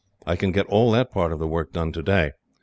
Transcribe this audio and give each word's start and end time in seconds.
I 0.25 0.35
can 0.35 0.51
get 0.51 0.65
all 0.65 0.91
that 0.93 1.11
part 1.11 1.31
of 1.31 1.37
the 1.37 1.47
work 1.47 1.73
done 1.73 1.91
today. 1.91 2.31